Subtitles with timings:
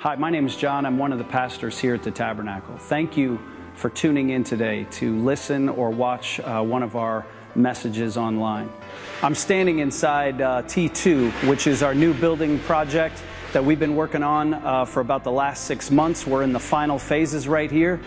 [0.00, 0.86] Hi, my name is John.
[0.86, 2.78] I'm one of the pastors here at the Tabernacle.
[2.78, 3.40] Thank you
[3.74, 8.70] for tuning in today to listen or watch uh, one of our messages online.
[9.24, 13.20] I'm standing inside uh, T2, which is our new building project
[13.52, 16.24] that we've been working on uh, for about the last six months.
[16.24, 18.00] We're in the final phases right here.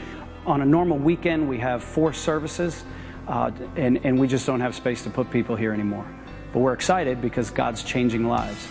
[0.45, 2.85] On a normal weekend, we have four services,
[3.27, 6.05] uh, and, and we just don't have space to put people here anymore.
[6.53, 8.65] But we're excited because God's changing lives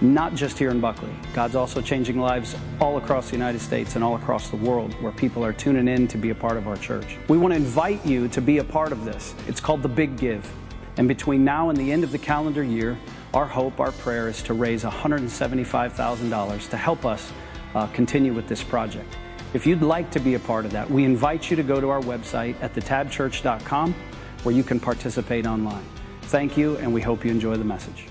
[0.00, 1.14] not just here in Buckley.
[1.32, 5.12] God's also changing lives all across the United States and all across the world where
[5.12, 7.16] people are tuning in to be a part of our church.
[7.28, 9.34] We want to invite you to be a part of this.
[9.46, 10.50] It's called the Big Give.
[10.98, 12.98] And between now and the end of the calendar year,
[13.34, 17.32] our hope, our prayer is to raise $175,000 to help us
[17.74, 19.16] uh, continue with this project.
[19.52, 21.88] If you'd like to be a part of that, we invite you to go to
[21.88, 23.94] our website at thetabchurch.com
[24.42, 25.84] where you can participate online.
[26.22, 28.06] Thank you, and we hope you enjoy the message.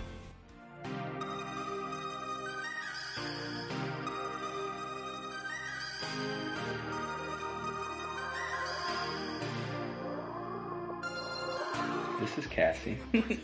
[12.86, 12.98] Cassie.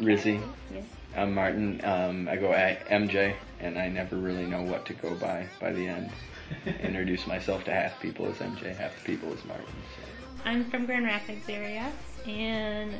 [0.00, 0.40] Rizzy.
[0.72, 0.84] Yes.
[1.16, 1.80] I'm Martin.
[1.84, 5.72] Um, I go at MJ, and I never really know what to go by by
[5.72, 6.10] the end.
[6.80, 9.66] Introduce myself to half people as MJ, half the people as Martin.
[9.66, 10.40] So.
[10.44, 11.90] I'm from Grand Rapids area,
[12.26, 12.92] and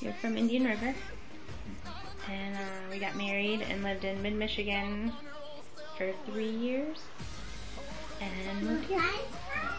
[0.00, 0.94] you're from Indian River.
[2.30, 5.12] And uh, we got married and lived in mid Michigan
[5.96, 6.98] for three years,
[8.20, 9.00] and moved here.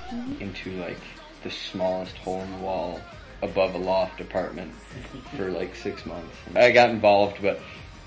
[0.09, 0.41] Mm-hmm.
[0.41, 1.01] Into like
[1.43, 3.01] the smallest hole in the wall
[3.41, 4.73] above a loft apartment
[5.35, 6.35] for like six months.
[6.55, 7.59] I got involved, but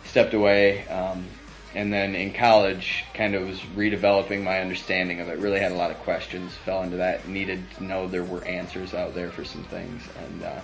[0.05, 0.87] stepped away.
[0.89, 1.27] Um,
[1.75, 5.39] and then in college, kind of was redeveloping my understanding of it.
[5.39, 8.95] Really had a lot of questions, fell into that, needed to know there were answers
[8.95, 10.03] out there for some things.
[10.25, 10.61] And uh,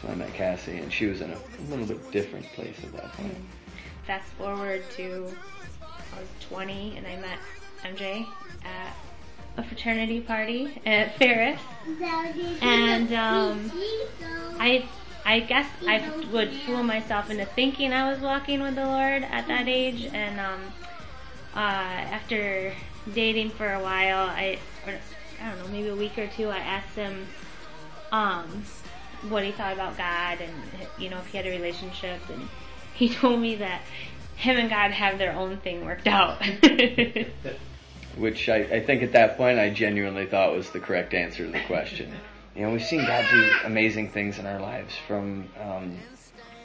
[0.00, 3.12] so I met Cassie, and she was in a, little bit different place at that
[3.12, 3.36] point.
[4.06, 5.28] Fast forward to
[5.82, 7.38] I was 20, and I met
[7.84, 8.26] MJ
[8.64, 8.96] at
[9.56, 11.60] a fraternity party at Ferris,
[12.62, 13.72] and um,
[14.58, 14.88] I
[15.24, 19.46] I guess I would fool myself into thinking I was walking with the Lord at
[19.48, 20.60] that age, and um,
[21.54, 22.72] uh, after
[23.14, 26.94] dating for a while, I I don't know maybe a week or two, I asked
[26.94, 27.26] him
[28.12, 28.64] um,
[29.28, 30.52] what he thought about God and
[30.98, 32.48] you know if he had a relationship, and
[32.94, 33.82] he told me that
[34.36, 36.40] him and God have their own thing worked out.
[38.18, 41.52] which I, I think at that point I genuinely thought was the correct answer to
[41.52, 42.12] the question.
[42.54, 45.96] You know, we've seen God do amazing things in our lives from, um,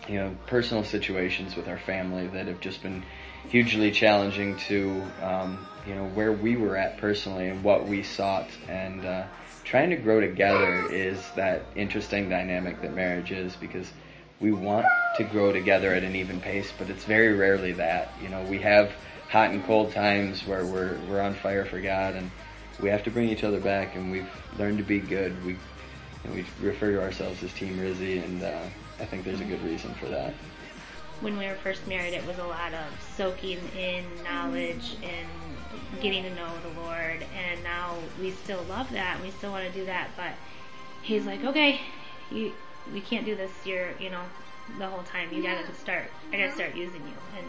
[0.08, 3.03] you know, personal situations with our family that have just been
[3.50, 8.50] hugely challenging to, um, you know, where we were at personally and what we sought.
[8.68, 9.25] And uh,
[9.64, 13.88] trying to grow together is that interesting dynamic that marriage is because
[14.40, 14.85] we want
[15.18, 18.12] to grow together at an even pace, but it's very rarely that.
[18.22, 18.94] You know, we have
[19.34, 22.30] hot and cold times where we're we're on fire for God, and
[22.80, 23.96] we have to bring each other back.
[23.96, 24.30] And we've
[24.60, 25.44] learned to be good.
[25.44, 25.58] We
[26.32, 28.62] we refer to ourselves as Team Rizzy, and uh,
[29.00, 30.36] I think there's a good reason for that.
[31.22, 32.86] When we were first married, it was a lot of
[33.18, 37.26] soaking in knowledge and getting to know the Lord.
[37.36, 40.10] And now we still love that, and we still want to do that.
[40.16, 40.34] But
[41.02, 41.82] He's like, okay,
[42.32, 42.54] you
[42.94, 43.52] we can't do this.
[43.66, 44.22] You're you know
[44.78, 45.34] the whole time.
[45.34, 46.06] You gotta start.
[46.32, 47.48] I gotta start using you and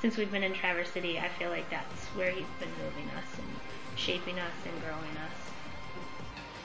[0.00, 3.24] since we've been in Traverse City, I feel like that's where he's been moving us
[3.36, 3.46] and
[3.96, 5.32] shaping us and growing us.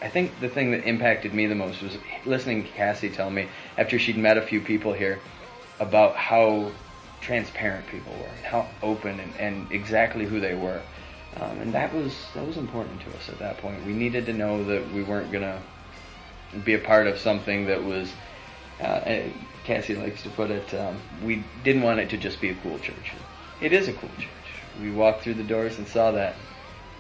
[0.02, 3.48] I think the thing that impacted me the most was listening to Cassie tell me
[3.78, 5.20] after she'd met a few people here
[5.80, 6.72] about how
[7.22, 10.82] transparent people were, and how open and, and exactly who they were.
[11.40, 13.84] Um, and that was that was important to us at that point.
[13.86, 15.60] We needed to know that we weren't gonna
[16.64, 18.12] be a part of something that was
[18.82, 19.02] uh,
[19.64, 22.80] Cassie likes to put it, um, we didn't want it to just be a cool
[22.80, 23.14] church.
[23.62, 24.28] It is a cool church.
[24.82, 26.36] We walked through the doors and saw that.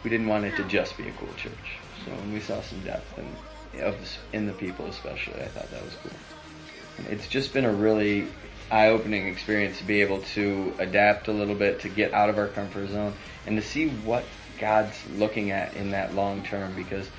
[0.04, 1.78] We didn't want it to just be a cool church.
[2.06, 3.96] So when we saw some depth in, of
[4.32, 7.08] in the people, especially, I thought that was cool.
[7.10, 8.28] It's just been a really
[8.72, 12.48] eye-opening experience to be able to adapt a little bit, to get out of our
[12.48, 13.14] comfort zone,
[13.46, 14.24] and to see what
[14.60, 17.10] God's looking at in that long term because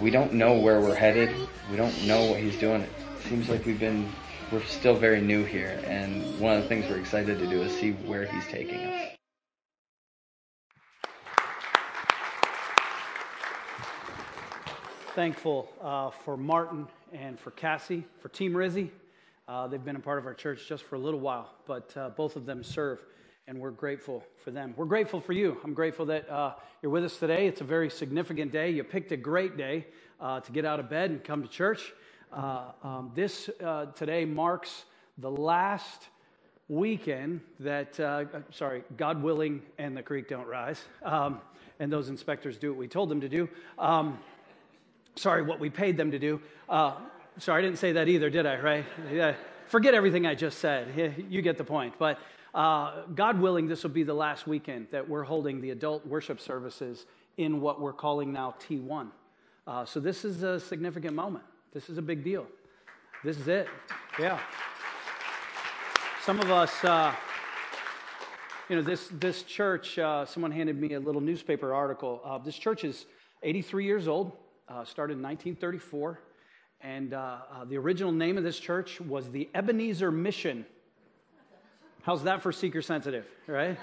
[0.00, 1.34] we don't know where we're headed.
[1.70, 2.82] We don't know what He's doing.
[2.82, 2.90] It
[3.28, 4.12] seems like we've been
[4.50, 7.72] we're still very new here, and one of the things we're excited to do is
[7.78, 9.10] see where he's taking us.
[15.14, 18.90] Thankful uh, for Martin and for Cassie, for Team Rizzy.
[19.48, 22.10] Uh, they've been a part of our church just for a little while, but uh,
[22.10, 23.04] both of them serve,
[23.48, 24.72] and we're grateful for them.
[24.76, 25.58] We're grateful for you.
[25.64, 27.48] I'm grateful that uh, you're with us today.
[27.48, 28.70] It's a very significant day.
[28.70, 29.86] You picked a great day
[30.20, 31.92] uh, to get out of bed and come to church.
[32.32, 34.84] Uh, um, this uh, today marks
[35.18, 36.08] the last
[36.68, 41.40] weekend that, uh, sorry, God willing, and the creek don't rise, um,
[41.80, 43.48] and those inspectors do what we told them to do.
[43.78, 44.18] Um,
[45.16, 46.40] sorry, what we paid them to do.
[46.68, 46.96] Uh,
[47.38, 48.84] sorry, I didn't say that either, did I, right?
[49.10, 49.34] Yeah,
[49.66, 51.16] forget everything I just said.
[51.30, 51.94] You get the point.
[51.98, 52.18] But
[52.54, 56.40] uh, God willing, this will be the last weekend that we're holding the adult worship
[56.40, 57.06] services
[57.38, 59.08] in what we're calling now T1.
[59.66, 61.44] Uh, so this is a significant moment.
[61.74, 62.46] This is a big deal.
[63.22, 63.68] This is it.
[64.18, 64.40] Yeah.
[66.22, 67.14] Some of us, uh,
[68.68, 72.22] you know, this, this church, uh, someone handed me a little newspaper article.
[72.24, 73.06] Uh, this church is
[73.42, 74.32] 83 years old,
[74.68, 76.20] uh, started in 1934.
[76.80, 80.64] And uh, uh, the original name of this church was the Ebenezer Mission.
[82.02, 83.78] How's that for seeker sensitive, right?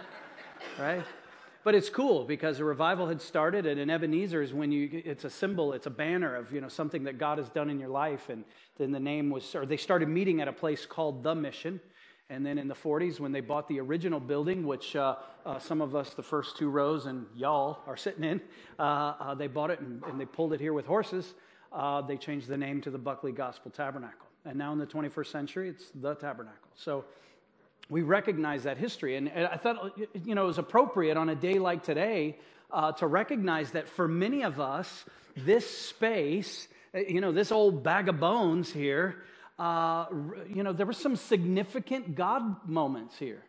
[0.80, 1.06] right?
[1.66, 5.24] But it's cool because a revival had started, and an Ebenezer is when you, it's
[5.24, 7.90] a symbol, it's a banner of, you know, something that God has done in your
[7.90, 8.30] life.
[8.30, 8.46] And
[8.78, 11.82] then the name was, or they started meeting at a place called The Mission.
[12.30, 15.82] And then in the 40s, when they bought the original building, which uh, uh, some
[15.82, 18.42] of us, the first two rows, and y'all are sitting in,
[18.78, 21.34] uh, uh they bought it and, and, they pulled it here with horses.
[21.72, 24.28] Uh, they changed the name to the Buckley Gospel Tabernacle.
[24.46, 26.70] And now in the 21st century, it's the Tabernacle.
[26.76, 27.06] So
[27.90, 29.16] we recognize that history.
[29.16, 32.38] And, I thought, you know, it was appropriate on a day like today
[32.72, 35.06] uh, to recognize that for many of us,
[35.38, 39.24] this space, uh, you know, this old bag of bones here,
[39.60, 40.06] uh,
[40.50, 43.44] you know, there were some significant God moments here.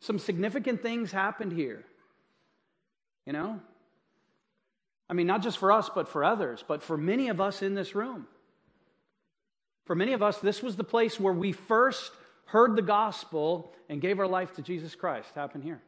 [0.00, 1.84] Some significant things happened here.
[3.26, 3.60] You know?
[5.08, 7.74] I mean, not just for us, but for others, but for many of us in
[7.74, 8.26] this room.
[9.84, 12.10] For many of us, this was the place where we first
[12.46, 15.82] heard the gospel, and gave our life to Jesus Christ happened here.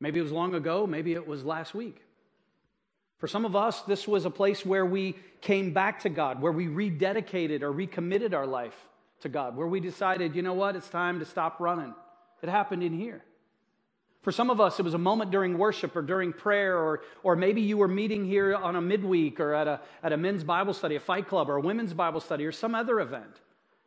[0.00, 2.02] Maybe it was long ago, maybe it was last week.
[3.18, 6.52] For some of us, this was a place where we came back to God, where
[6.52, 8.76] we rededicated or recommitted our life
[9.20, 11.94] to God, where we decided, you know what, it's time to stop running.
[12.42, 13.24] It happened in here.
[14.20, 17.36] For some of us, it was a moment during worship or during prayer, or, or
[17.36, 20.74] maybe you were meeting here on a midweek or at a, at a men's Bible
[20.74, 23.40] study, a fight club, or a women's Bible study, or some other event.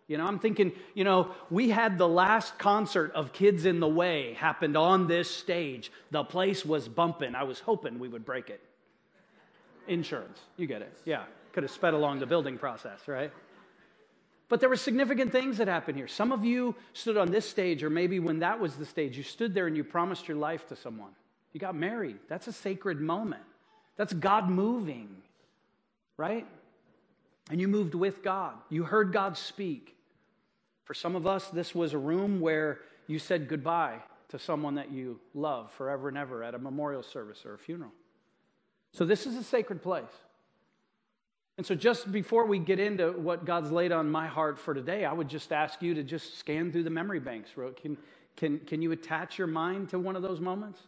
[0.10, 3.88] You know, I'm thinking, you know, we had the last concert of Kids in the
[3.88, 5.92] Way happened on this stage.
[6.10, 7.36] The place was bumping.
[7.36, 8.60] I was hoping we would break it.
[9.88, 10.92] Insurance, you get it.
[11.06, 13.32] Yeah, could have sped along the building process, right?
[14.50, 16.08] But there were significant things that happened here.
[16.08, 19.22] Some of you stood on this stage, or maybe when that was the stage, you
[19.22, 21.12] stood there and you promised your life to someone.
[21.54, 22.18] You got married.
[22.28, 23.44] That's a sacred moment.
[23.96, 25.18] That's God moving,
[26.18, 26.48] right?
[27.52, 28.56] And you moved with God.
[28.70, 29.96] You heard God speak.
[30.90, 33.98] For some of us, this was a room where you said goodbye
[34.30, 37.92] to someone that you love forever and ever at a memorial service or a funeral.
[38.94, 40.10] So, this is a sacred place.
[41.60, 45.06] And so, just before we get into what God's laid on my heart for today,
[45.06, 47.52] I would just ask you to just scan through the memory banks.
[47.80, 47.96] Can,
[48.36, 50.80] can, can you attach your mind to one of those moments?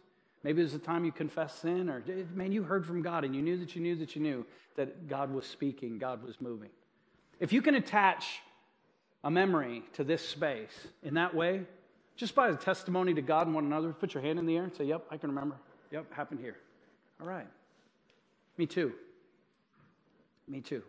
[0.42, 3.24] Maybe it was the time you confessed sin, or eh, man, you heard from God
[3.24, 4.44] and you knew that you knew that you knew
[4.74, 6.70] that God was speaking, God was moving.
[7.38, 8.40] If you can attach
[9.24, 10.72] a memory to this space
[11.02, 11.62] in that way,
[12.16, 14.64] just by the testimony to God and one another, put your hand in the air
[14.64, 15.56] and say, Yep, I can remember.
[15.90, 16.56] Yep, happened here.
[17.20, 17.46] All right.
[18.58, 18.92] Me too.
[20.48, 20.82] Me too.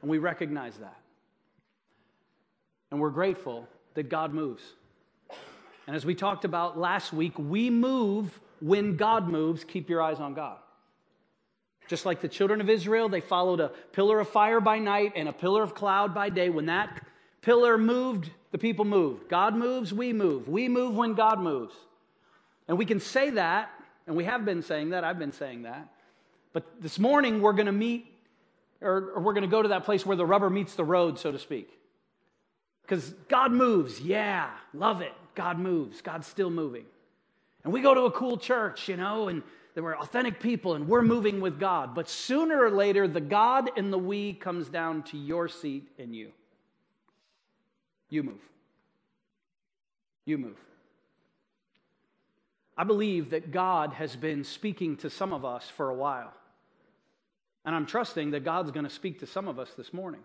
[0.00, 0.98] And we recognize that.
[2.90, 4.62] And we're grateful that God moves.
[5.86, 9.64] And as we talked about last week, we move when God moves.
[9.64, 10.58] Keep your eyes on God.
[11.88, 15.28] Just like the children of Israel, they followed a pillar of fire by night and
[15.28, 16.48] a pillar of cloud by day.
[16.48, 17.01] When that
[17.42, 19.28] pillar moved, the people moved.
[19.28, 20.48] God moves, we move.
[20.48, 21.74] We move when God moves.
[22.68, 23.70] And we can say that,
[24.06, 25.04] and we have been saying that.
[25.04, 25.88] I've been saying that.
[26.52, 28.06] But this morning, we're going to meet,
[28.80, 31.18] or, or we're going to go to that place where the rubber meets the road,
[31.18, 31.68] so to speak.
[32.82, 34.00] Because God moves.
[34.00, 35.12] Yeah, love it.
[35.34, 36.00] God moves.
[36.00, 36.84] God's still moving.
[37.64, 39.42] And we go to a cool church, you know, and
[39.74, 41.94] there we're authentic people and we're moving with God.
[41.94, 46.14] But sooner or later, the God and the we comes down to your seat and
[46.14, 46.32] you.
[48.12, 48.42] You move.
[50.26, 50.58] You move.
[52.76, 56.34] I believe that God has been speaking to some of us for a while.
[57.64, 60.20] And I'm trusting that God's going to speak to some of us this morning.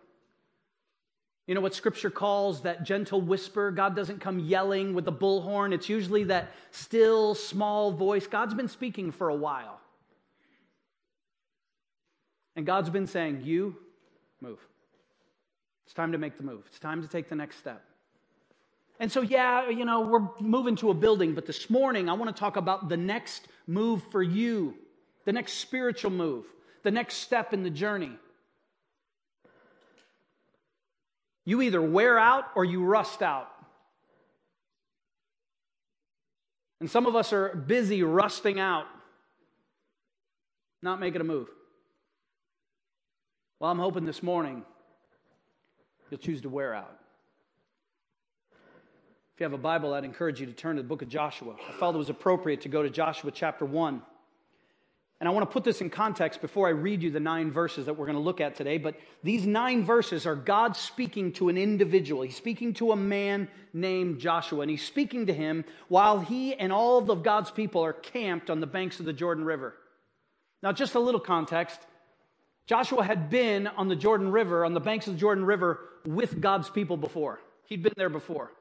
[1.46, 3.72] You know what scripture calls that gentle whisper?
[3.72, 5.74] God doesn't come yelling with a bullhorn.
[5.74, 8.28] It's usually that still, small voice.
[8.28, 9.80] God's been speaking for a while.
[12.58, 13.78] And God's been saying, You
[14.42, 14.60] move.
[15.88, 16.64] It's time to make the move.
[16.68, 17.82] It's time to take the next step.
[19.00, 22.36] And so, yeah, you know, we're moving to a building, but this morning I want
[22.36, 24.76] to talk about the next move for you,
[25.24, 26.44] the next spiritual move,
[26.84, 28.12] the next step in the journey.
[31.46, 33.50] You either wear out or you rust out.
[36.82, 38.88] And some of us are busy rusting out,
[40.82, 41.48] not making a move.
[43.62, 44.66] Well, I'm hoping this morning
[46.10, 46.98] you'll choose to wear out.
[49.34, 51.56] If you have a Bible, I'd encourage you to turn to the book of Joshua.
[51.70, 54.02] I felt it was appropriate to go to Joshua chapter 1.
[55.20, 57.88] And I want to put this in context before I read you the nine verses
[57.88, 58.78] that we're going to look at today.
[58.78, 62.22] But these nine verses are God speaking to an individual.
[62.22, 64.62] He's speaking to a man named Joshua.
[64.62, 68.60] And he's speaking to him while he and all of God's people are camped on
[68.60, 69.74] the banks of the Jordan River.
[70.62, 71.80] Now, just a little context
[72.68, 76.40] Joshua had been on the Jordan River, on the banks of the Jordan River, with
[76.40, 77.40] God's people before.
[77.66, 78.52] He'd been there before.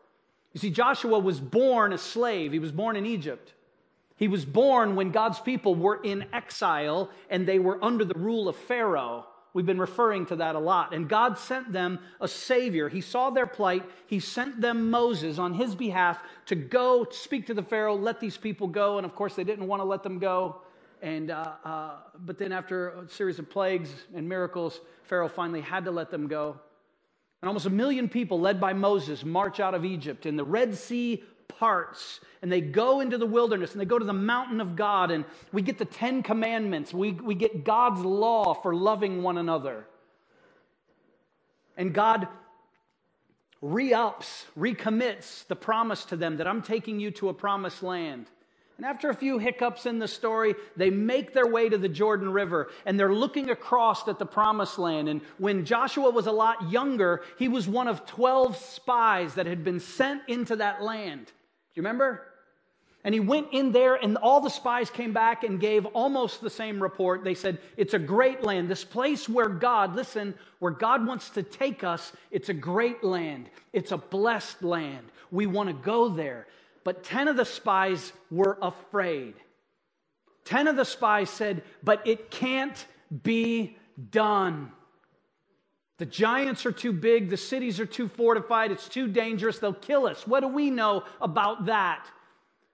[0.53, 3.53] You see, Joshua was born a slave, he was born in Egypt.
[4.17, 8.49] He was born when God's people were in exile and they were under the rule
[8.49, 9.27] of Pharaoh.
[9.53, 10.95] We've been referring to that a lot.
[10.95, 12.89] And God sent them a Savior.
[12.89, 13.85] He saw their plight.
[14.07, 18.37] He sent them Moses on his behalf to go speak to the Pharaoh, let these
[18.37, 18.97] people go.
[18.97, 20.63] And of course, they didn't want to let them go.
[21.07, 25.85] And, uh, uh, but then, after a series of plagues and miracles, Pharaoh finally had
[25.85, 26.59] to let them go.
[27.41, 30.27] And almost a million people, led by Moses, march out of Egypt.
[30.27, 34.05] And the Red Sea parts and they go into the wilderness and they go to
[34.05, 36.93] the mountain of God and we get the Ten Commandments.
[36.93, 39.87] We, we get God's law for loving one another.
[41.77, 42.27] And God
[43.63, 48.27] re ups, recommits the promise to them that I'm taking you to a promised land.
[48.77, 52.31] And after a few hiccups in the story, they make their way to the Jordan
[52.31, 55.09] River and they're looking across at the promised land.
[55.09, 59.65] And when Joshua was a lot younger, he was one of 12 spies that had
[59.65, 61.33] been sent into that land Do
[61.75, 62.23] you remember?
[63.07, 66.51] And he went in there, and all the spies came back and gave almost the
[66.51, 67.23] same report.
[67.23, 68.69] They said, It's a great land.
[68.69, 73.49] This place where God, listen, where God wants to take us, it's a great land.
[73.73, 75.07] It's a blessed land.
[75.31, 76.49] We want to go there.
[76.87, 79.35] But 10 of the spies were afraid.
[80.45, 82.87] 10 of the spies said, But it can't
[83.25, 83.77] be
[84.11, 84.71] done.
[85.99, 90.07] The giants are too big, the cities are too fortified, it's too dangerous, they'll kill
[90.07, 90.29] us.
[90.29, 92.07] What do we know about that?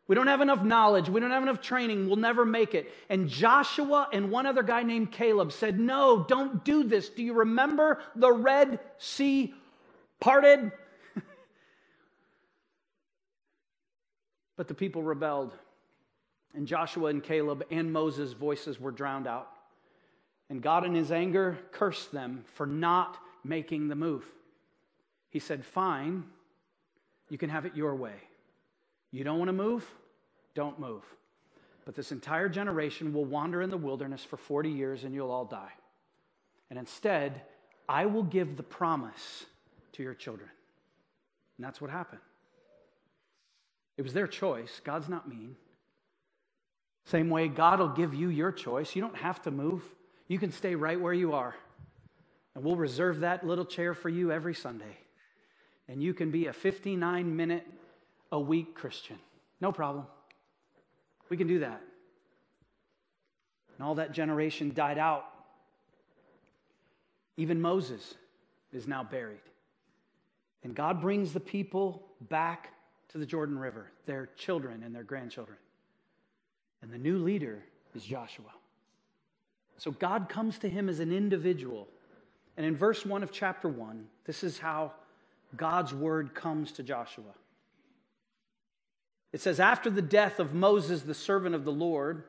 [0.09, 2.92] We don't have enough knowledge, we don't have enough training, we'll never make it.
[3.09, 7.09] And Joshua and one other guy named Caleb said, No, don't do this.
[7.09, 9.54] Do you remember the Red Sea
[10.21, 10.71] parted?
[14.62, 15.57] But the people rebelled,
[16.54, 19.49] and Joshua and Caleb and Moses' voices were drowned out.
[20.50, 24.25] And God, in his anger, cursed them for not making the move.
[25.31, 26.23] He said, Fine,
[27.28, 28.14] you can have it your way.
[29.11, 29.85] You don't want to move?
[30.54, 31.02] Don't move.
[31.85, 35.45] But this entire generation will wander in the wilderness for 40 years and you'll all
[35.45, 35.73] die.
[36.71, 37.42] And instead,
[37.88, 39.45] I will give the promise
[39.95, 40.50] to your children.
[41.59, 42.21] And that's what happened.
[43.96, 44.80] It was their choice.
[44.84, 45.56] God's not mean.
[47.04, 48.94] Same way, God will give you your choice.
[48.94, 49.82] You don't have to move.
[50.28, 51.54] You can stay right where you are.
[52.54, 54.99] And we'll reserve that little chair for you every Sunday.
[55.88, 57.66] And you can be a 59 minute
[58.30, 59.18] a week Christian.
[59.61, 60.06] No problem.
[61.28, 61.80] We can do that.
[63.76, 65.25] And all that generation died out.
[67.37, 68.14] Even Moses
[68.72, 69.40] is now buried.
[70.62, 72.68] And God brings the people back
[73.12, 75.59] to the Jordan River, their children and their grandchildren.
[76.81, 77.62] And the new leader
[77.95, 78.52] is Joshua.
[79.76, 81.88] So God comes to him as an individual.
[82.57, 84.92] And in verse 1 of chapter 1, this is how
[85.57, 87.35] God's word comes to Joshua.
[89.33, 92.25] It says, After the death of Moses, the servant of the Lord,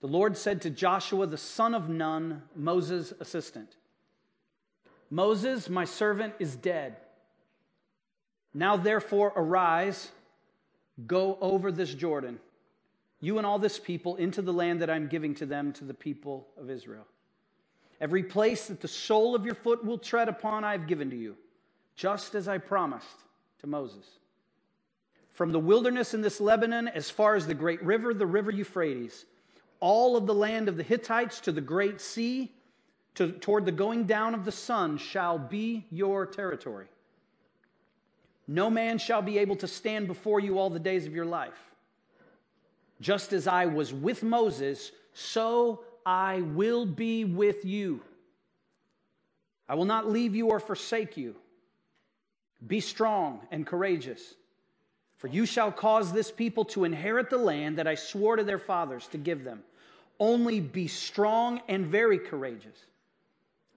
[0.00, 3.76] the Lord said to Joshua, the son of Nun, Moses' assistant,
[5.10, 6.96] Moses, my servant, is dead.
[8.54, 10.10] Now therefore arise,
[11.06, 12.38] go over this Jordan
[13.22, 15.94] you and all this people, into the land that I'm giving to them, to the
[15.94, 17.06] people of Israel.
[18.00, 21.36] Every place that the sole of your foot will tread upon, I've given to you,
[21.94, 23.06] just as I promised
[23.60, 24.04] to Moses.
[25.30, 29.24] From the wilderness in this Lebanon, as far as the great river, the river Euphrates,
[29.78, 32.50] all of the land of the Hittites to the great sea,
[33.14, 36.86] to, toward the going down of the sun, shall be your territory.
[38.46, 41.58] No man shall be able to stand before you all the days of your life.
[43.00, 48.00] Just as I was with Moses, so I will be with you.
[49.68, 51.34] I will not leave you or forsake you.
[52.64, 54.34] Be strong and courageous,
[55.16, 58.58] for you shall cause this people to inherit the land that I swore to their
[58.58, 59.62] fathers to give them.
[60.20, 62.78] Only be strong and very courageous.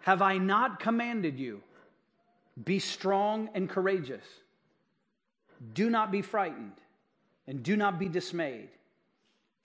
[0.00, 1.62] Have I not commanded you?
[2.64, 4.24] Be strong and courageous.
[5.74, 6.80] Do not be frightened,
[7.46, 8.68] and do not be dismayed,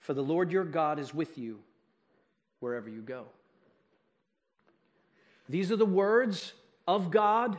[0.00, 1.60] for the Lord your God is with you
[2.60, 3.26] wherever you go.
[5.48, 6.52] These are the words
[6.86, 7.58] of God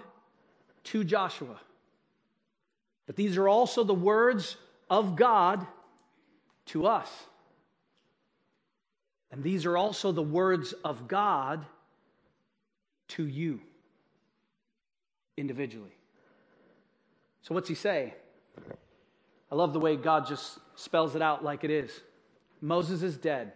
[0.85, 1.59] to Joshua.
[3.05, 4.57] But these are also the words
[4.89, 5.65] of God
[6.67, 7.09] to us.
[9.31, 11.65] And these are also the words of God
[13.09, 13.59] to you
[15.37, 15.95] individually.
[17.41, 18.13] So, what's he say?
[19.51, 21.91] I love the way God just spells it out like it is.
[22.61, 23.51] Moses is dead.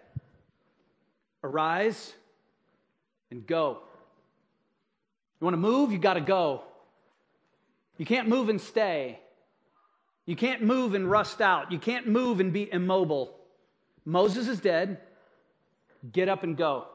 [1.43, 2.13] Arise
[3.31, 3.79] and go.
[5.39, 5.91] You want to move?
[5.91, 6.63] You got to go.
[7.97, 9.19] You can't move and stay.
[10.25, 11.71] You can't move and rust out.
[11.71, 13.33] You can't move and be immobile.
[14.05, 14.99] Moses is dead.
[16.11, 16.87] Get up and go.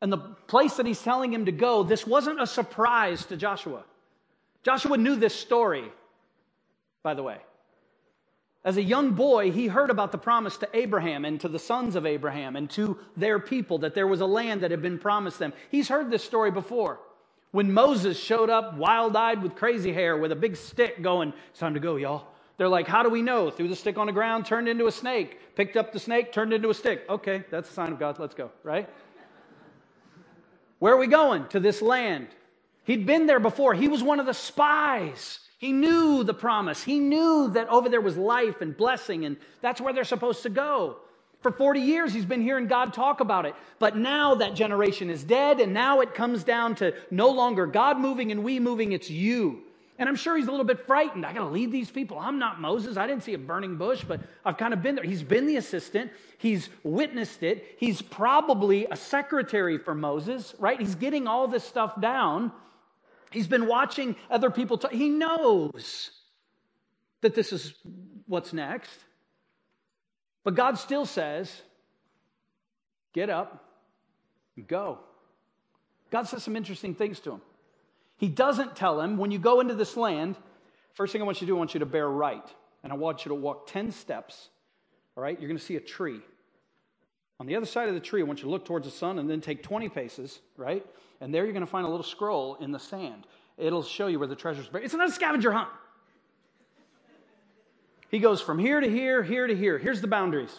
[0.00, 3.82] And the place that he's telling him to go, this wasn't a surprise to Joshua.
[4.62, 5.90] Joshua knew this story,
[7.02, 7.38] by the way.
[8.64, 11.96] As a young boy, he heard about the promise to Abraham and to the sons
[11.96, 15.38] of Abraham and to their people that there was a land that had been promised
[15.38, 15.52] them.
[15.70, 17.00] He's heard this story before.
[17.50, 21.60] When Moses showed up wild eyed with crazy hair with a big stick going, It's
[21.60, 22.26] time to go, y'all.
[22.58, 23.50] They're like, How do we know?
[23.50, 26.52] Threw the stick on the ground, turned into a snake, picked up the snake, turned
[26.52, 27.06] into a stick.
[27.08, 28.18] Okay, that's a sign of God.
[28.18, 28.88] Let's go, right?
[30.78, 31.46] Where are we going?
[31.48, 32.28] To this land.
[32.84, 33.74] He'd been there before.
[33.74, 35.40] He was one of the spies.
[35.58, 36.82] He knew the promise.
[36.82, 40.50] He knew that over there was life and blessing, and that's where they're supposed to
[40.50, 40.98] go.
[41.40, 43.54] For 40 years, he's been hearing God talk about it.
[43.78, 47.98] But now that generation is dead, and now it comes down to no longer God
[47.98, 49.62] moving and we moving, it's you.
[49.98, 51.26] And I'm sure he's a little bit frightened.
[51.26, 52.18] I got to lead these people.
[52.18, 52.96] I'm not Moses.
[52.96, 55.04] I didn't see a burning bush, but I've kind of been there.
[55.04, 57.76] He's been the assistant, he's witnessed it.
[57.78, 60.78] He's probably a secretary for Moses, right?
[60.78, 62.52] He's getting all this stuff down.
[63.30, 64.92] He's been watching other people talk.
[64.92, 66.10] He knows
[67.20, 67.74] that this is
[68.26, 68.98] what's next.
[70.44, 71.52] But God still says,
[73.12, 73.64] get up,
[74.66, 75.00] go.
[76.10, 77.40] God says some interesting things to him.
[78.18, 80.36] He doesn't tell him, when you go into this land,
[80.94, 82.46] first thing I want you to do, I want you to bear right.
[82.84, 84.50] And I want you to walk 10 steps.
[85.16, 85.38] All right?
[85.38, 86.20] You're going to see a tree.
[87.40, 89.18] On the other side of the tree, I want you to look towards the sun
[89.18, 90.84] and then take 20 paces, right?
[91.20, 93.26] And there you're going to find a little scroll in the sand.
[93.56, 94.84] It'll show you where the treasure's buried.
[94.84, 95.68] It's not a scavenger hunt.
[98.10, 99.78] He goes from here to here, here to here.
[99.78, 100.56] Here's the boundaries.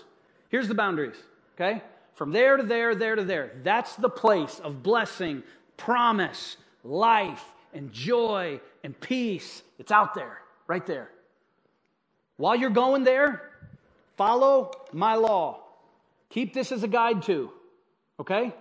[0.50, 1.15] Here's the boundaries,
[1.56, 1.82] okay?
[2.13, 3.52] From there to there, there to there.
[3.63, 5.43] That's the place of blessing,
[5.78, 9.61] promise, life and joy and peace.
[9.77, 11.09] It's out there, right there.
[12.37, 13.49] While you're going there,
[14.17, 15.63] follow my law.
[16.29, 17.51] Keep this as a guide too,
[18.19, 18.53] okay?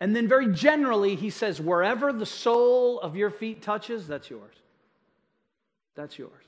[0.00, 4.54] And then, very generally, he says, wherever the sole of your feet touches, that's yours.
[5.94, 6.44] That's yours.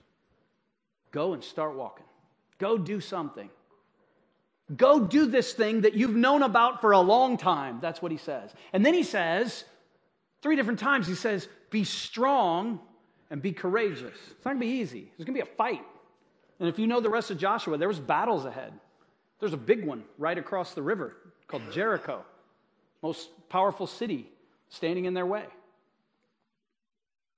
[1.12, 2.04] Go and start walking.
[2.58, 3.48] Go do something.
[4.76, 7.78] Go do this thing that you've known about for a long time.
[7.80, 8.50] That's what he says.
[8.74, 9.64] And then he says,
[10.42, 12.80] Three different times he says, Be strong
[13.30, 14.16] and be courageous.
[14.30, 15.10] It's not going to be easy.
[15.16, 15.84] There's going to be a fight.
[16.60, 18.72] And if you know the rest of Joshua, there was battles ahead.
[19.40, 22.24] There's a big one right across the river called Jericho,
[23.02, 24.28] most powerful city
[24.68, 25.44] standing in their way.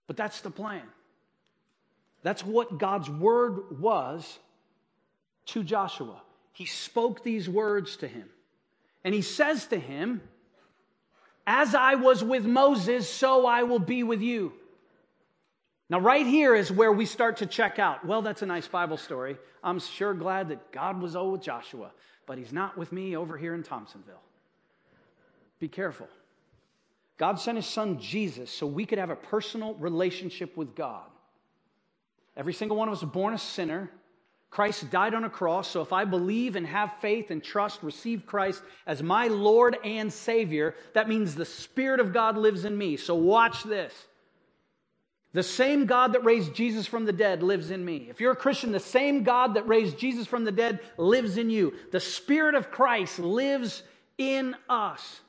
[0.06, 0.82] But that's the plan.
[2.22, 4.38] That's what God's word was
[5.46, 6.22] to Joshua.
[6.52, 8.28] He spoke these words to him.
[9.04, 10.20] And he says to him,
[11.50, 14.52] as I was with Moses, so I will be with you.
[15.88, 18.06] Now, right here is where we start to check out.
[18.06, 19.36] Well, that's a nice Bible story.
[19.64, 21.90] I'm sure glad that God was old with Joshua,
[22.24, 24.22] but he's not with me over here in Thompsonville.
[25.58, 26.06] Be careful.
[27.18, 31.10] God sent his son Jesus so we could have a personal relationship with God.
[32.36, 33.90] Every single one of us born a sinner.
[34.50, 38.26] Christ died on a cross, so if I believe and have faith and trust, receive
[38.26, 42.96] Christ as my Lord and Savior, that means the Spirit of God lives in me.
[42.96, 43.94] So watch this.
[45.32, 48.08] The same God that raised Jesus from the dead lives in me.
[48.10, 51.50] If you're a Christian, the same God that raised Jesus from the dead lives in
[51.50, 51.72] you.
[51.92, 53.84] The Spirit of Christ lives
[54.18, 55.20] in us.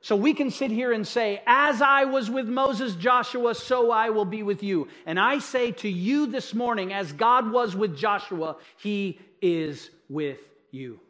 [0.00, 4.10] So we can sit here and say, As I was with Moses, Joshua, so I
[4.10, 4.88] will be with you.
[5.06, 10.40] And I say to you this morning, as God was with Joshua, he is with
[10.70, 11.00] you.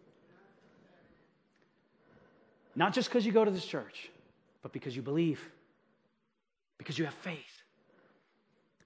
[2.75, 4.09] Not just because you go to this church,
[4.63, 5.43] but because you believe,
[6.79, 7.63] because you have faith.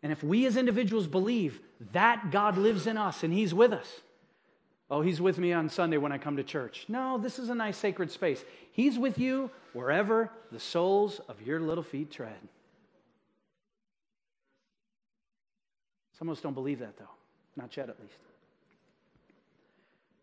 [0.03, 1.61] And if we as individuals believe
[1.93, 4.01] that God lives in us and He's with us,
[4.93, 6.85] oh, He's with me on Sunday when I come to church.
[6.87, 8.45] No, this is a nice sacred space.
[8.73, 12.39] He's with you wherever the soles of your little feet tread.
[16.19, 17.09] Some of us don't believe that, though.
[17.57, 18.19] Not yet, at least.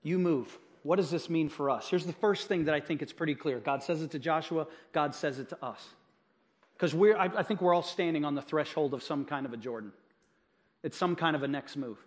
[0.04, 0.58] You move.
[0.84, 1.90] What does this mean for us?
[1.90, 4.68] Here's the first thing that I think it's pretty clear God says it to Joshua,
[4.94, 5.84] God says it to us.
[6.74, 9.58] Because I, I think we're all standing on the threshold of some kind of a
[9.58, 9.92] Jordan.
[10.84, 11.98] It's some kind of a next move.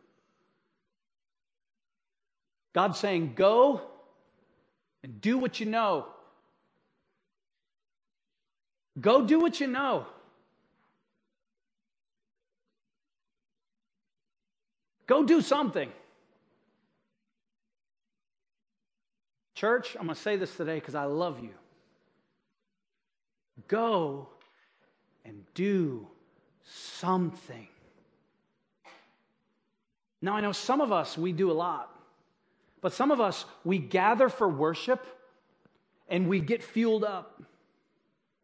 [2.72, 3.82] God's saying, go
[5.02, 6.06] and do what you know.
[9.00, 10.06] Go do what you know.
[15.06, 15.90] Go do something.
[19.54, 21.54] Church, I'm going to say this today because I love you.
[23.68, 24.28] Go
[25.24, 26.08] and do
[26.64, 27.68] something.
[30.20, 31.94] Now, I know some of us, we do a lot,
[32.82, 35.06] but some of us, we gather for worship
[36.08, 37.40] and we get fueled up.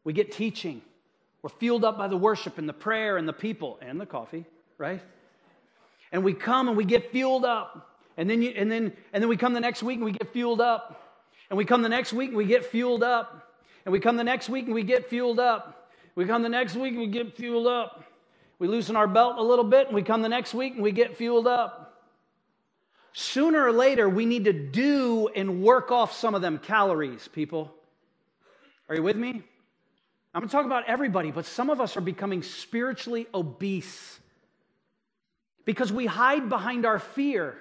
[0.05, 0.81] We get teaching.
[1.43, 4.47] We're fueled up by the worship and the prayer and the people and the coffee,
[4.79, 5.03] right?
[6.13, 7.97] And we come and we get fueled up.
[8.17, 10.33] And then, you, and, then, and then we come the next week and we get
[10.33, 11.25] fueled up.
[11.51, 13.55] And we come the next week and we get fueled up.
[13.85, 15.91] And we come the next week and we get fueled up.
[16.15, 18.05] We come the next week and we get fueled up.
[18.59, 20.93] We loosen our belt a little bit and we come the next week and we
[20.93, 21.88] get fueled up.
[23.13, 27.73] Sooner or later, we need to do and work off some of them calories, people.
[28.89, 29.43] Are you with me?
[30.35, 34.19] I'm going to talk about everybody, but some of us are becoming spiritually obese
[35.65, 37.57] because we hide behind our fear.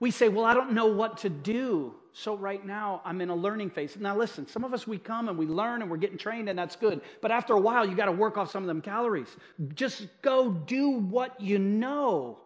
[0.00, 1.94] We say, Well, I don't know what to do.
[2.16, 3.96] So right now, I'm in a learning phase.
[3.98, 6.56] Now, listen, some of us, we come and we learn and we're getting trained, and
[6.56, 7.00] that's good.
[7.20, 9.36] But after a while, you got to work off some of them calories.
[9.74, 12.38] Just go do what you know.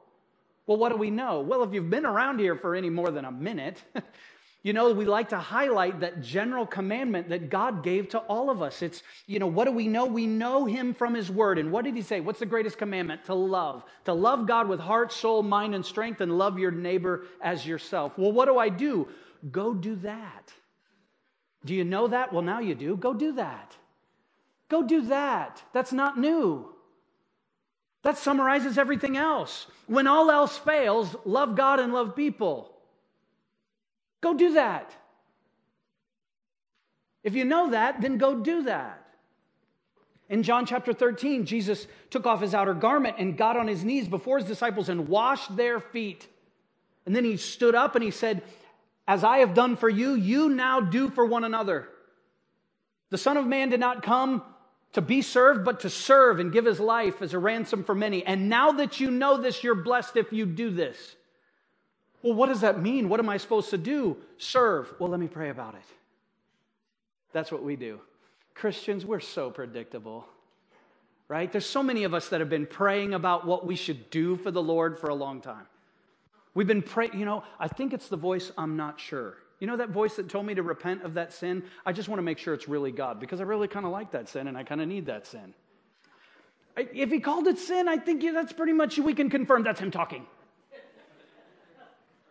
[0.69, 1.41] Well, what do we know?
[1.41, 3.83] Well, if you've been around here for any more than a minute,
[4.63, 8.61] you know, we like to highlight that general commandment that God gave to all of
[8.61, 8.83] us.
[8.83, 10.05] It's, you know, what do we know?
[10.05, 11.59] We know Him from His Word.
[11.59, 12.21] And what did He say?
[12.21, 13.25] What's the greatest commandment?
[13.25, 13.83] To love.
[14.05, 18.19] To love God with heart, soul, mind, and strength, and love your neighbor as yourself.
[18.19, 19.09] Well, what do I do?
[19.51, 20.53] Go do that.
[21.65, 22.31] Do you know that?
[22.31, 22.95] Well, now you do.
[22.95, 23.75] Go do that.
[24.69, 25.63] Go do that.
[25.73, 26.75] That's not new.
[28.03, 29.67] That summarizes everything else.
[29.87, 32.73] When all else fails, love God and love people.
[34.21, 34.95] Go do that.
[37.25, 39.05] If you know that, then go do that.
[40.29, 44.09] In John chapter 13, Jesus took off his outer garment and got on his knees
[44.09, 46.29] before his disciples and washed their feet.
[47.07, 48.43] And then he stood up and he said,
[49.07, 51.89] as I have done for you, you now do for one another.
[53.09, 54.43] The Son of Man did not come
[54.93, 58.25] to be served, but to serve and give his life as a ransom for many.
[58.25, 61.17] And now that you know this, you're blessed if you do this.
[62.23, 63.09] Well, what does that mean?
[63.09, 64.17] What am I supposed to do?
[64.39, 64.93] Serve.
[64.99, 65.85] Well, let me pray about it.
[67.33, 68.01] That's what we do.
[68.55, 70.27] Christians, we're so predictable,
[71.29, 71.53] right?
[71.53, 74.51] There's so many of us that have been praying about what we should do for
[74.51, 75.67] the Lord for a long time.
[76.55, 79.37] We've been praying, you know, I think it's the voice, I'm not sure.
[79.61, 81.65] You know that voice that told me to repent of that sin?
[81.85, 84.13] I just want to make sure it's really God because I really kind of like
[84.13, 85.55] that sin and I kind of need that sin.
[86.77, 89.81] If he called it sin, I think yeah, that's pretty much, we can confirm that's
[89.81, 90.27] him talking.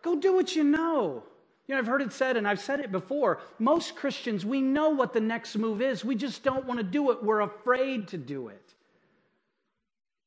[0.00, 1.22] Go do what you know.
[1.66, 3.40] You know, I've heard it said, and I've said it before.
[3.58, 6.02] Most Christians, we know what the next move is.
[6.02, 7.22] We just don't want to do it.
[7.22, 8.74] We're afraid to do it.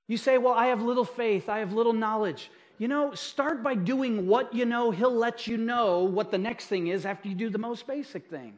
[0.08, 2.52] You say, Well, I have little faith, I have little knowledge.
[2.82, 4.90] You know, start by doing what you know.
[4.90, 8.28] He'll let you know what the next thing is after you do the most basic
[8.28, 8.58] thing.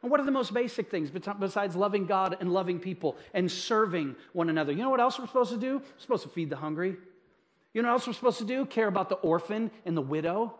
[0.00, 4.14] And what are the most basic things besides loving God and loving people and serving
[4.32, 4.70] one another?
[4.70, 5.78] You know what else we're supposed to do?
[5.78, 6.94] We're supposed to feed the hungry.
[7.74, 8.64] You know what else we're supposed to do?
[8.64, 10.54] Care about the orphan and the widow.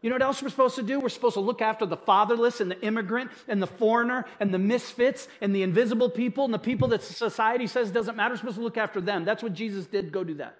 [0.00, 1.00] You know what else we're supposed to do?
[1.00, 4.58] We're supposed to look after the fatherless and the immigrant and the foreigner and the
[4.58, 8.32] misfits and the invisible people and the people that society says doesn't matter.
[8.32, 9.26] We're supposed to look after them.
[9.26, 10.10] That's what Jesus did.
[10.10, 10.56] Go do that.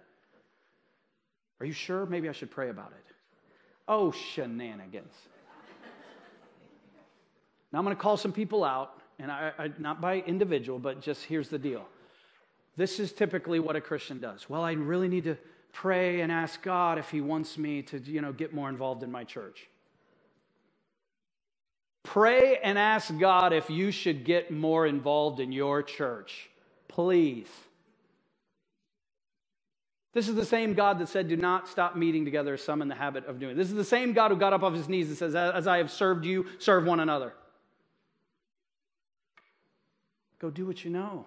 [1.62, 2.07] Are you sure?
[2.07, 3.14] Maybe I should pray about it.
[3.87, 5.14] Oh, shenanigans.
[7.72, 11.01] now I'm going to call some people out, and I, I, not by individual, but
[11.01, 11.87] just here's the deal.
[12.77, 14.51] This is typically what a Christian does.
[14.51, 15.37] Well, I really need to
[15.72, 19.12] pray and ask God if He wants me to, you know, get more involved in
[19.12, 19.68] my church.
[22.03, 26.51] Pray and ask God if you should get more involved in your church.
[26.88, 27.46] Please.
[30.12, 32.88] This is the same God that said, Do not stop meeting together, as some in
[32.88, 33.57] the habit of doing.
[33.57, 35.79] This is the same God who got up off his knees and says, As I
[35.79, 37.33] have served you, serve one another.
[40.38, 41.25] Go do what you know.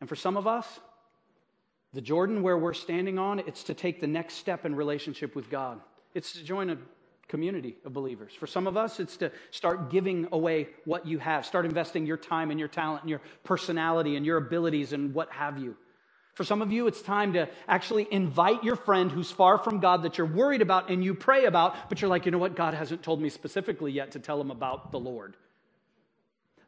[0.00, 0.80] And for some of us,
[1.92, 5.48] the Jordan where we're standing on, it's to take the next step in relationship with
[5.48, 5.80] God.
[6.14, 6.78] It's to join a
[7.28, 8.32] community of believers.
[8.34, 12.16] For some of us, it's to start giving away what you have, start investing your
[12.16, 15.76] time and your talent and your personality and your abilities and what have you.
[16.34, 20.02] For some of you, it's time to actually invite your friend who's far from God
[20.04, 22.56] that you're worried about and you pray about, but you're like, you know what?
[22.56, 25.36] God hasn't told me specifically yet to tell him about the Lord.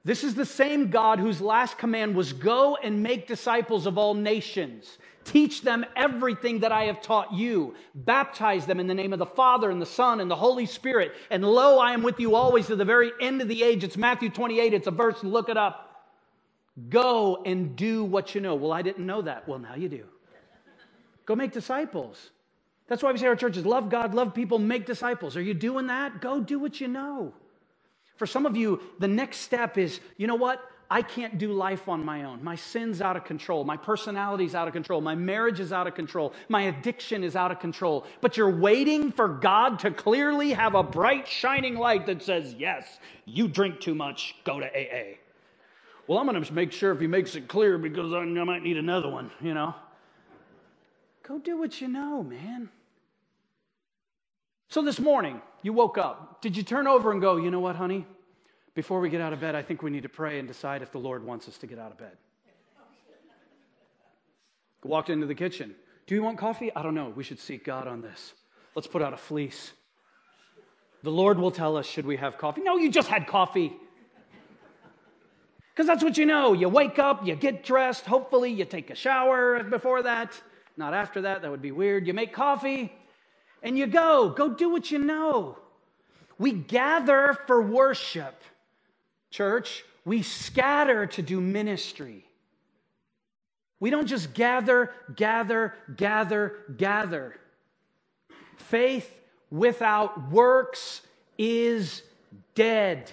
[0.04, 4.12] This is the same God whose last command was go and make disciples of all
[4.12, 4.98] nations.
[5.24, 7.74] Teach them everything that I have taught you.
[7.94, 11.12] Baptize them in the name of the Father and the Son and the Holy Spirit.
[11.30, 13.82] And lo, I am with you always to the very end of the age.
[13.82, 14.74] It's Matthew 28.
[14.74, 15.24] It's a verse.
[15.24, 15.83] Look it up.
[16.88, 18.54] Go and do what you know.
[18.54, 19.46] Well, I didn't know that.
[19.46, 20.04] Well, now you do.
[21.26, 22.30] Go make disciples.
[22.86, 25.36] That's why we say our churches love God, love people, make disciples.
[25.36, 26.20] Are you doing that?
[26.20, 27.32] Go do what you know.
[28.16, 30.62] For some of you, the next step is you know what?
[30.90, 32.44] I can't do life on my own.
[32.44, 33.64] My sin's out of control.
[33.64, 35.00] My personality's out of control.
[35.00, 36.34] My marriage is out of control.
[36.48, 38.06] My addiction is out of control.
[38.20, 42.98] But you're waiting for God to clearly have a bright, shining light that says, Yes,
[43.24, 45.16] you drink too much, go to AA.
[46.06, 48.76] Well, I'm going to make sure if He makes it clear because I might need
[48.76, 49.74] another one, you know.
[51.22, 52.68] Go do what you know, man.
[54.68, 56.42] So this morning, you woke up.
[56.42, 58.06] Did you turn over and go, you know what, honey?
[58.74, 60.90] Before we get out of bed, I think we need to pray and decide if
[60.90, 62.16] the Lord wants us to get out of bed.
[64.82, 65.74] Walked into the kitchen.
[66.06, 66.70] Do you want coffee?
[66.76, 67.08] I don't know.
[67.08, 68.34] We should seek God on this.
[68.74, 69.72] Let's put out a fleece.
[71.02, 72.60] The Lord will tell us, should we have coffee?
[72.60, 73.72] No, you just had coffee.
[75.74, 76.52] Because that's what you know.
[76.52, 80.40] You wake up, you get dressed, hopefully, you take a shower before that.
[80.76, 82.06] Not after that, that would be weird.
[82.06, 82.92] You make coffee,
[83.62, 84.30] and you go.
[84.30, 85.58] Go do what you know.
[86.38, 88.40] We gather for worship,
[89.30, 89.84] church.
[90.04, 92.24] We scatter to do ministry.
[93.80, 97.36] We don't just gather, gather, gather, gather.
[98.56, 99.10] Faith
[99.50, 101.02] without works
[101.36, 102.02] is
[102.54, 103.12] dead.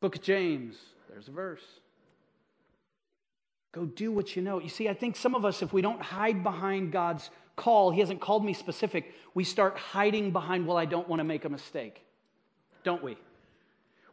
[0.00, 0.76] Book of James,
[1.10, 1.62] there's a verse.
[3.72, 4.60] Go do what you know.
[4.60, 8.00] You see, I think some of us, if we don't hide behind God's call, He
[8.00, 11.48] hasn't called me specific, we start hiding behind, well, I don't want to make a
[11.48, 12.02] mistake.
[12.82, 13.16] Don't we?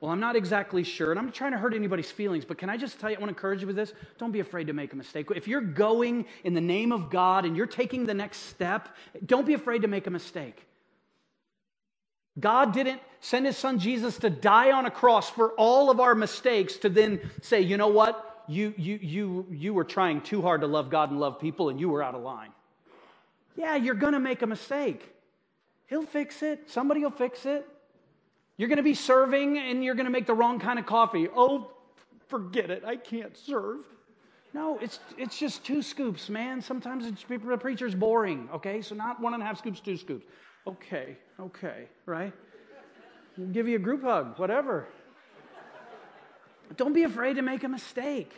[0.02, 2.78] Well, I'm not exactly sure, and I'm trying to hurt anybody's feelings, but can I
[2.78, 3.94] just tell you, I want to encourage you with this?
[4.20, 5.28] Don't be afraid to make a mistake.
[5.36, 8.90] If you're going in the name of God and you're taking the next step,
[9.26, 10.67] don't be afraid to make a mistake.
[12.40, 16.16] God didn't send his son Jesus to die on a cross for all of our
[16.16, 18.44] mistakes to then say, you know what?
[18.48, 21.80] You, you, you, you were trying too hard to love God and love people and
[21.80, 22.52] you were out of line.
[23.56, 25.14] Yeah, you're going to make a mistake.
[25.88, 26.70] He'll fix it.
[26.70, 27.68] Somebody will fix it.
[28.58, 31.28] You're going to be serving and you're going to make the wrong kind of coffee.
[31.36, 31.72] Oh,
[32.28, 32.84] forget it.
[32.86, 33.86] I can't serve.
[34.54, 36.62] No, it's, it's just two scoops, man.
[36.62, 38.82] Sometimes it's, the preacher's boring, okay?
[38.82, 40.26] So not one and a half scoops, two scoops.
[40.68, 42.34] Okay, okay, right?
[43.52, 44.88] Give you a group hug, whatever.
[46.76, 48.34] Don't be afraid to make a mistake.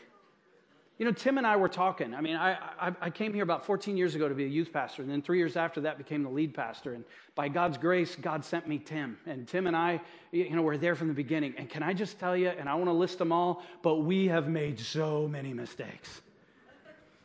[1.00, 2.14] You know, Tim and I were talking.
[2.14, 4.74] I mean, I, I, I, came here about 14 years ago to be a youth
[4.74, 6.94] pastor, and then three years after that became the lead pastor.
[6.94, 9.18] And by God's grace, God sent me Tim.
[9.26, 10.02] And Tim and I,
[10.34, 11.54] you know, were there from the beginning.
[11.58, 14.28] And can I just tell you, and I want to list them all, but we
[14.28, 16.22] have made so many mistakes.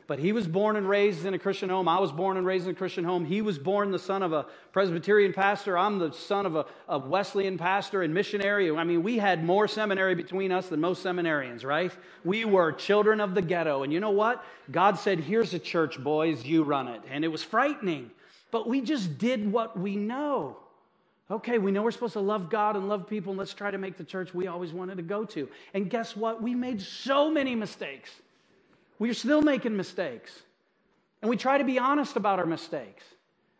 [0.07, 1.89] But he was born and raised in a Christian home.
[1.89, 3.25] I was born and raised in a Christian home.
[3.25, 5.79] He was born the son of a Presbyterian pastor.
[5.79, 8.71] I'm the son of a, a, Wesleyan pastor and missionary.
[8.71, 11.91] I mean, we had more seminary between us than most seminarians, right?
[12.23, 13.83] We were children of the ghetto.
[13.83, 14.45] And you know what?
[14.71, 17.01] God said, Here's a church, boys, you run it.
[17.11, 18.11] And it was frightening.
[18.51, 20.59] But we just did what we know.
[21.31, 23.79] Okay, we know we're supposed to love God and love people, and let's try to
[23.79, 25.49] make the church we always wanted to go to.
[25.73, 26.43] And guess what?
[26.43, 28.11] We made so many mistakes.
[28.99, 30.33] We're still making mistakes.
[31.23, 33.05] And we try to be honest about our mistakes.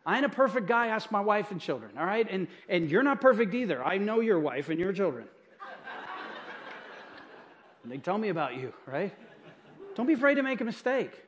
[0.05, 2.27] I ain't a perfect guy, ask my wife and children, all right?
[2.29, 3.83] And, and you're not perfect either.
[3.83, 5.25] I know your wife and your children.
[7.83, 9.11] and they tell me about you, right?
[9.95, 11.23] Don't be afraid to make a mistake.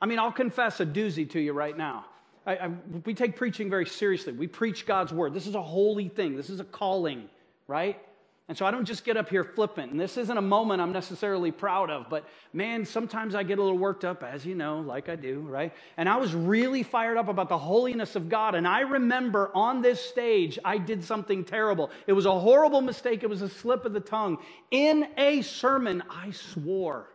[0.00, 2.04] I mean, I'll confess a doozy to you right now.
[2.46, 2.70] I, I,
[3.04, 4.32] we take preaching very seriously.
[4.32, 5.34] We preach God's word.
[5.34, 7.28] This is a holy thing, this is a calling,
[7.66, 8.00] right?
[8.46, 9.90] And so I don't just get up here flippant.
[9.90, 13.62] And this isn't a moment I'm necessarily proud of, but man, sometimes I get a
[13.62, 15.72] little worked up, as you know, like I do, right?
[15.96, 18.54] And I was really fired up about the holiness of God.
[18.54, 21.90] And I remember on this stage, I did something terrible.
[22.06, 24.36] It was a horrible mistake, it was a slip of the tongue.
[24.70, 27.08] In a sermon, I swore.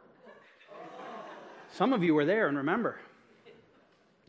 [1.74, 2.98] Some of you were there and remember.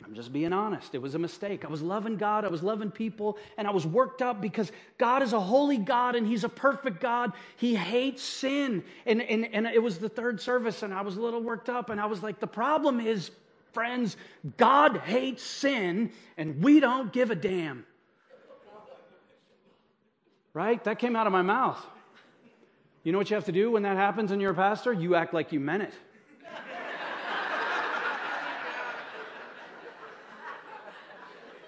[0.04, 0.94] I'm just being honest.
[0.94, 1.64] It was a mistake.
[1.64, 5.22] I was loving God, I was loving people, and I was worked up because God
[5.22, 7.32] is a holy God and He's a perfect God.
[7.56, 8.82] He hates sin.
[9.06, 11.90] And, and, and it was the third service, and I was a little worked up,
[11.90, 13.30] and I was like, the problem is,
[13.72, 14.16] friends,
[14.56, 17.84] God hates sin, and we don't give a damn.
[20.52, 20.82] Right?
[20.84, 21.78] That came out of my mouth.
[23.04, 24.92] You know what you have to do when that happens and you're a pastor?
[24.92, 25.94] You act like you meant it.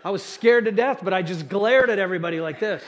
[0.05, 2.83] I was scared to death, but I just glared at everybody like this.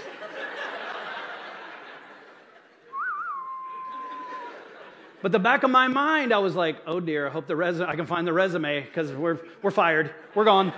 [5.22, 7.80] But the back of my mind, I was like, oh dear, I hope the res-
[7.80, 10.12] I can find the resume because we're, we're fired.
[10.34, 10.70] We're gone.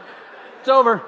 [0.60, 1.02] It's over.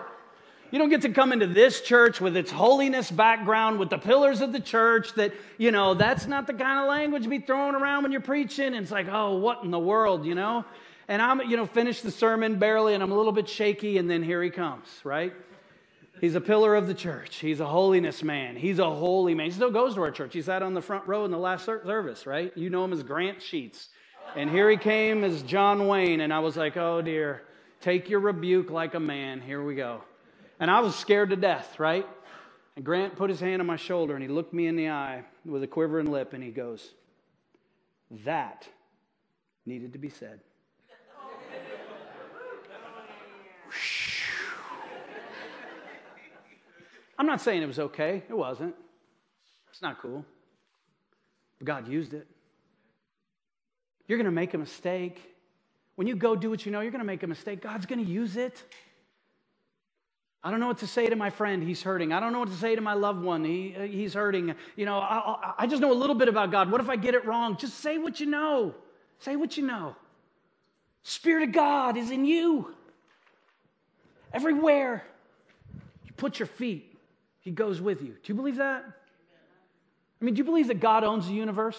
[0.72, 4.40] You don't get to come into this church with its holiness background, with the pillars
[4.40, 7.76] of the church that, you know, that's not the kind of language to be thrown
[7.76, 8.66] around when you're preaching.
[8.66, 10.64] And it's like, oh, what in the world, you know?
[11.08, 14.10] And I'm, you know, finished the sermon barely, and I'm a little bit shaky, and
[14.10, 15.32] then here he comes, right?
[16.20, 17.36] He's a pillar of the church.
[17.36, 18.56] He's a holiness man.
[18.56, 19.46] He's a holy man.
[19.46, 20.34] He still goes to our church.
[20.34, 22.54] He sat on the front row in the last service, right?
[22.56, 23.88] You know him as Grant Sheets.
[24.36, 27.44] And here he came as John Wayne, and I was like, oh dear,
[27.80, 29.40] take your rebuke like a man.
[29.40, 30.02] Here we go.
[30.60, 32.06] And I was scared to death, right?
[32.76, 35.24] And Grant put his hand on my shoulder and he looked me in the eye
[35.44, 36.94] with a quivering lip and he goes,
[38.24, 38.68] That
[39.66, 40.40] needed to be said.
[47.18, 48.22] I'm not saying it was okay.
[48.28, 48.74] It wasn't.
[49.70, 50.24] It's not cool.
[51.58, 52.26] But God used it.
[54.06, 55.20] You're going to make a mistake.
[55.96, 57.60] When you go do what you know, you're going to make a mistake.
[57.60, 58.62] God's going to use it.
[60.42, 61.62] I don't know what to say to my friend.
[61.62, 62.12] He's hurting.
[62.12, 63.44] I don't know what to say to my loved one.
[63.44, 64.54] He, uh, he's hurting.
[64.76, 66.70] You know, I, I just know a little bit about God.
[66.70, 67.56] What if I get it wrong?
[67.56, 68.74] Just say what you know.
[69.18, 69.96] Say what you know.
[71.02, 72.74] Spirit of God is in you.
[74.32, 75.04] Everywhere
[76.04, 76.96] you put your feet,
[77.40, 78.08] He goes with you.
[78.08, 78.84] Do you believe that?
[80.20, 81.78] I mean, do you believe that God owns the universe?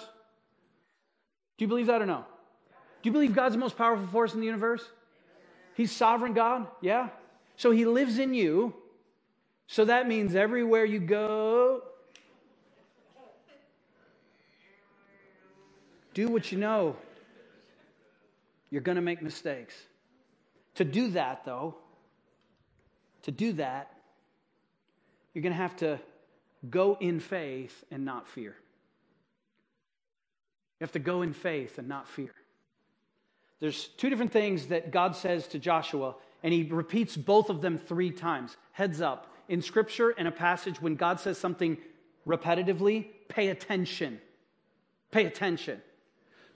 [1.58, 2.26] Do you believe that or no?
[3.02, 4.84] Do you believe God's the most powerful force in the universe?
[5.76, 6.68] He's sovereign God?
[6.82, 7.10] Yeah?
[7.58, 8.74] So He lives in you.
[9.68, 11.84] So that means everywhere you go,
[16.14, 16.96] do what you know.
[18.72, 19.76] You're going to make mistakes.
[20.76, 21.76] To do that, though,
[23.30, 23.92] to do that,
[25.34, 26.00] you're going to have to
[26.68, 28.56] go in faith and not fear.
[30.80, 32.34] You have to go in faith and not fear.
[33.60, 37.78] There's two different things that God says to Joshua, and he repeats both of them
[37.78, 38.58] three times.
[38.72, 39.32] Heads up.
[39.48, 41.78] In scripture, in a passage, when God says something
[42.26, 44.20] repetitively, pay attention.
[45.12, 45.82] Pay attention.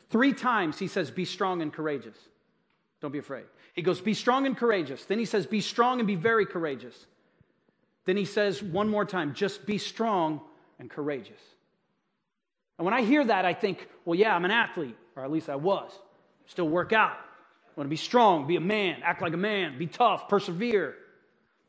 [0.10, 2.18] Three times he says, Be strong and courageous.
[3.02, 3.46] Don't be afraid.
[3.74, 5.04] He goes, Be strong and courageous.
[5.06, 6.96] Then he says, Be strong and be very courageous.
[8.06, 10.42] Then he says one more time, Just be strong
[10.80, 11.42] and courageous.
[12.78, 15.50] And when I hear that, I think, Well, yeah, I'm an athlete, or at least
[15.50, 15.92] I was.
[16.46, 17.18] Still work out.
[17.76, 20.96] I want to be strong, be a man, act like a man, be tough, persevere.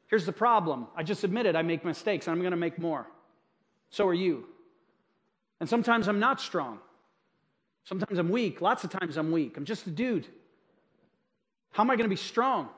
[0.09, 3.07] Here's the problem I just admitted I make mistakes, and I'm going to make more.
[3.89, 4.45] So are you.
[5.61, 6.79] And sometimes I'm not strong.
[7.85, 8.61] Sometimes I'm weak.
[8.61, 9.57] Lots of times I'm weak.
[9.57, 10.27] I'm just a dude.
[11.75, 12.69] How am I going to be strong?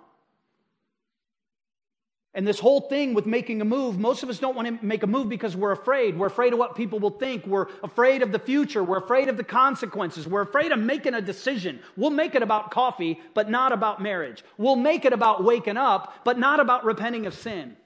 [2.32, 5.02] And this whole thing with making a move, most of us don't want to make
[5.02, 6.18] a move because we're afraid.
[6.18, 7.46] We're afraid of what people will think.
[7.46, 8.82] We're afraid of the future.
[8.82, 10.26] We're afraid of the consequences.
[10.26, 11.80] We're afraid of making a decision.
[11.94, 14.42] We'll make it about coffee, but not about marriage.
[14.56, 17.76] We'll make it about waking up, but not about repenting of sin.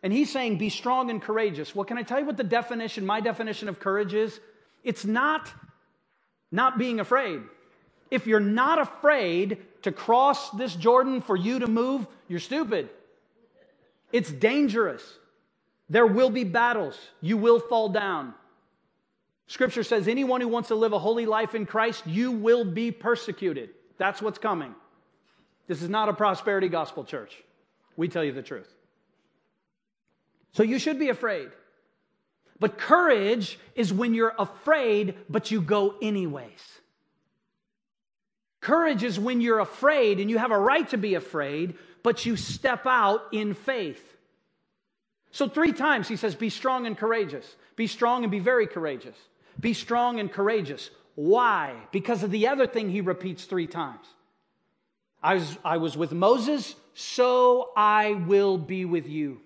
[0.00, 1.74] And he's saying, be strong and courageous.
[1.74, 4.38] Well, can I tell you what the definition, my definition of courage is?
[4.84, 5.52] It's not
[6.50, 7.42] not being afraid.
[8.10, 12.88] If you're not afraid to cross this Jordan for you to move, you're stupid.
[14.12, 15.02] It's dangerous.
[15.88, 16.98] There will be battles.
[17.20, 18.34] You will fall down.
[19.46, 22.90] Scripture says anyone who wants to live a holy life in Christ, you will be
[22.90, 23.70] persecuted.
[23.96, 24.74] That's what's coming.
[25.66, 27.42] This is not a prosperity gospel church.
[27.96, 28.72] We tell you the truth.
[30.52, 31.48] So you should be afraid.
[32.60, 36.60] But courage is when you're afraid, but you go anyways.
[38.60, 42.36] Courage is when you're afraid and you have a right to be afraid, but you
[42.36, 44.04] step out in faith.
[45.30, 47.56] So, three times he says, Be strong and courageous.
[47.76, 49.16] Be strong and be very courageous.
[49.60, 50.90] Be strong and courageous.
[51.14, 51.74] Why?
[51.92, 54.06] Because of the other thing he repeats three times.
[55.22, 59.40] I was, I was with Moses, so I will be with you.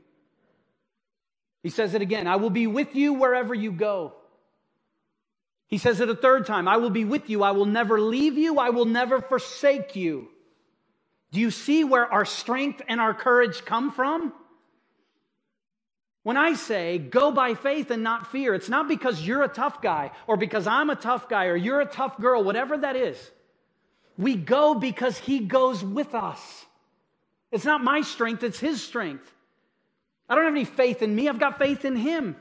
[1.63, 4.15] He says it again I will be with you wherever you go.
[5.73, 7.43] He says it a third time I will be with you.
[7.43, 8.59] I will never leave you.
[8.59, 10.29] I will never forsake you.
[11.31, 14.35] Do you see where our strength and our courage come from?
[16.25, 19.81] When I say go by faith and not fear, it's not because you're a tough
[19.81, 23.17] guy or because I'm a tough guy or you're a tough girl, whatever that is.
[24.19, 26.67] We go because He goes with us.
[27.51, 29.33] It's not my strength, it's His strength.
[30.29, 32.37] I don't have any faith in me, I've got faith in Him.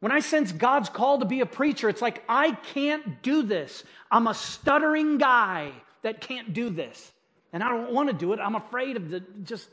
[0.00, 3.84] When I sense God's call to be a preacher, it's like, I can't do this.
[4.10, 5.72] I'm a stuttering guy
[6.02, 7.12] that can't do this.
[7.52, 8.40] And I don't want to do it.
[8.40, 9.68] I'm afraid of the, just,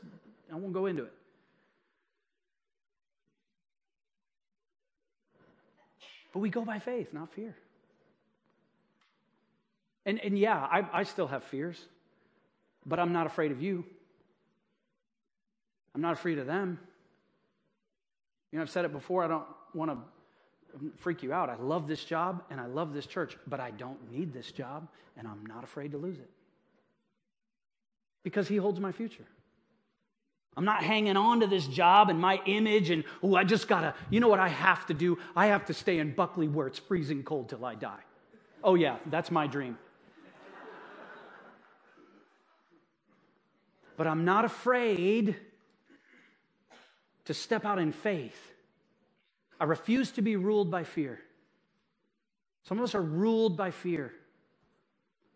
[0.52, 1.12] I won't go into it.
[6.34, 7.56] But we go by faith, not fear.
[10.04, 11.82] And, and yeah, I, I still have fears,
[12.84, 13.84] but I'm not afraid of you.
[15.94, 16.78] I'm not afraid of them.
[18.52, 19.98] You know, I've said it before, I don't want to
[20.96, 21.48] freak you out.
[21.48, 24.88] I love this job and I love this church, but I don't need this job
[25.16, 26.30] and I'm not afraid to lose it.
[28.22, 29.24] Because He holds my future.
[30.56, 33.94] I'm not hanging on to this job and my image and, oh, I just gotta,
[34.10, 35.18] you know what I have to do?
[35.36, 38.00] I have to stay in Buckley where it's freezing cold till I die.
[38.64, 39.78] Oh, yeah, that's my dream.
[43.96, 45.36] but I'm not afraid
[47.26, 48.52] to step out in faith
[49.60, 51.20] I refuse to be ruled by fear.
[52.64, 54.12] Some of us are ruled by fear.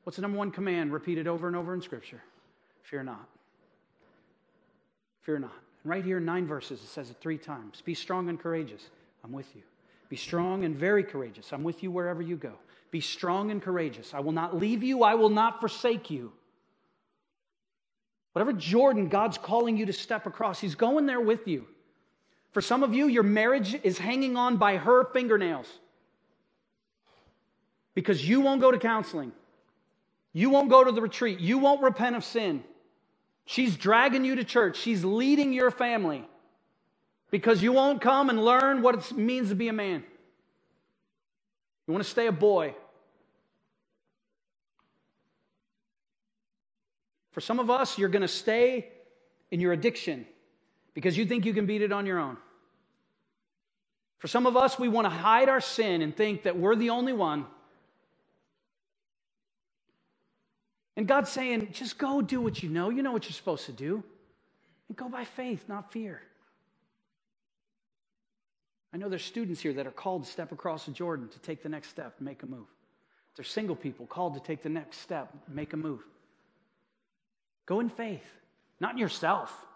[0.04, 2.22] What's the number one command repeated over and over in Scripture?
[2.82, 3.28] Fear not.
[5.22, 5.52] Fear not.
[5.82, 8.82] And right here in nine verses, it says it three times Be strong and courageous.
[9.24, 9.62] I'm with you.
[10.08, 11.52] Be strong and very courageous.
[11.52, 12.52] I'm with you wherever you go.
[12.90, 14.12] Be strong and courageous.
[14.12, 16.32] I will not leave you, I will not forsake you.
[18.32, 21.66] Whatever Jordan God's calling you to step across, He's going there with you.
[22.53, 25.66] For some of you, your marriage is hanging on by her fingernails
[27.94, 29.32] because you won't go to counseling.
[30.34, 31.40] You won't go to the retreat.
[31.40, 32.62] You won't repent of sin.
[33.44, 34.76] She's dragging you to church.
[34.76, 36.24] She's leading your family
[37.30, 40.05] because you won't come and learn what it means to be a man.
[41.86, 42.74] You want to stay a boy.
[47.32, 48.88] For some of us, you're going to stay
[49.50, 50.26] in your addiction
[50.95, 52.36] because you think you can beat it on your own.
[54.18, 56.90] For some of us, we want to hide our sin and think that we're the
[56.90, 57.47] only one.
[60.97, 62.90] And God's saying, just go do what you know.
[62.90, 64.05] You know what you're supposed to do.
[64.88, 66.22] And go by faith, not fear.
[68.95, 71.62] I know there's students here that are called to step across the Jordan to take
[71.62, 72.66] the next step, make a move.
[73.34, 76.05] There's single people called to take the next step, make a move.
[77.64, 78.22] Go in faith,
[78.80, 79.66] not in yourself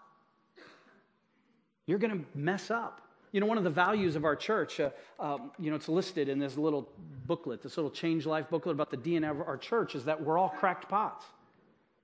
[1.87, 3.01] you're going to mess up.
[3.31, 6.29] You know, one of the values of our church, uh, um, you know, it's listed
[6.29, 6.89] in this little
[7.25, 10.37] booklet, this little Change Life booklet about the DNA of our church, is that we're
[10.37, 11.25] all cracked pots.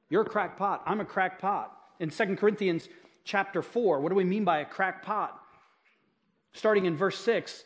[0.10, 0.84] You're a cracked pot.
[0.86, 1.76] I'm a cracked pot.
[2.00, 2.88] In 2 Corinthians
[3.24, 5.40] chapter 4, what do we mean by a cracked pot?
[6.54, 7.64] Starting in verse 6,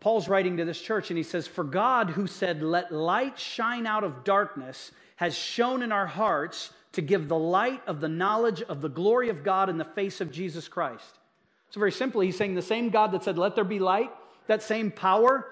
[0.00, 3.86] Paul's writing to this church and he says, For God, who said, Let light shine
[3.86, 8.62] out of darkness, has shone in our hearts to give the light of the knowledge
[8.62, 11.18] of the glory of God in the face of Jesus Christ.
[11.70, 14.10] So, very simply, he's saying the same God that said, Let there be light,
[14.46, 15.46] that same power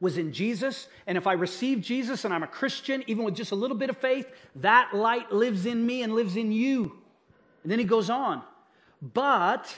[0.00, 0.88] was in Jesus.
[1.06, 3.90] And if I receive Jesus and I'm a Christian, even with just a little bit
[3.90, 6.92] of faith, that light lives in me and lives in you.
[7.62, 8.42] And then he goes on.
[9.00, 9.74] But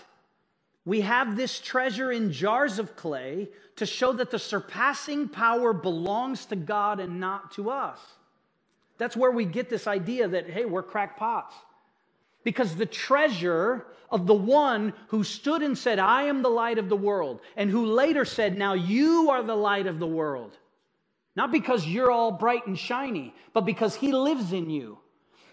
[0.85, 6.47] we have this treasure in jars of clay to show that the surpassing power belongs
[6.47, 7.99] to God and not to us.
[8.99, 11.55] That's where we get this idea that, hey, we're crackpots.
[12.45, 16.89] Because the treasure of the one who stood and said, I am the light of
[16.89, 20.57] the world, and who later said, Now you are the light of the world.
[21.37, 24.99] Not because you're all bright and shiny, but because he lives in you.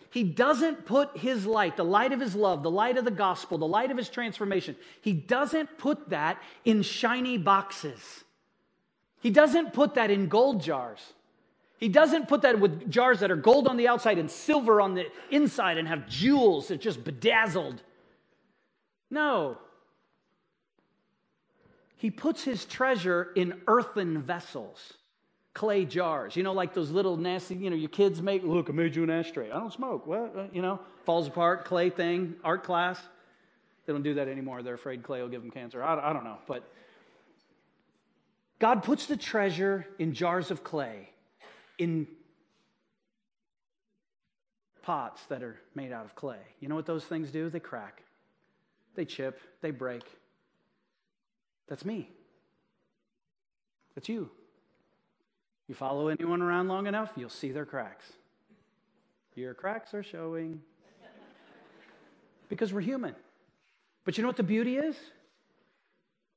[0.10, 3.58] He doesn't put his light, the light of his love, the light of the gospel,
[3.58, 8.24] the light of his transformation, he doesn't put that in shiny boxes.
[9.20, 11.02] He doesn't put that in gold jars.
[11.78, 14.96] He doesn't put that with jars that are gold on the outside and silver on
[14.96, 17.82] the inside and have jewels that just bedazzled.
[19.10, 19.58] No.
[21.98, 24.94] He puts his treasure in earthen vessels,
[25.54, 26.36] clay jars.
[26.36, 29.04] You know, like those little nasty, you know, your kids make, look, I made you
[29.04, 29.52] an ashtray.
[29.52, 30.08] I don't smoke.
[30.08, 30.34] What?
[30.36, 33.02] Uh, you know, falls apart, clay thing, art class.
[33.86, 34.64] They don't do that anymore.
[34.64, 35.84] They're afraid clay will give them cancer.
[35.84, 36.38] I, I don't know.
[36.48, 36.68] But
[38.60, 41.10] God puts the treasure in jars of clay,
[41.78, 42.08] in
[44.84, 46.40] pots that are made out of clay.
[46.60, 47.50] You know what those things do?
[47.50, 48.04] They crack,
[48.96, 50.04] they chip, they break.
[51.68, 52.10] That's me.
[53.96, 54.30] That's you.
[55.68, 58.06] You follow anyone around long enough, you'll see their cracks.
[59.36, 60.62] Your cracks are showing.
[62.48, 63.16] Because we're human.
[64.04, 64.96] But you know what the beauty is?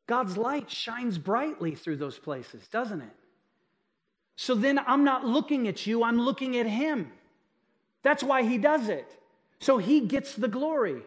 [0.07, 3.15] God's light shines brightly through those places, doesn't it?
[4.41, 7.11] So then I'm not looking at you, I'm looking at Him.
[8.05, 9.19] That's why He does it.
[9.59, 11.03] So He gets the glory.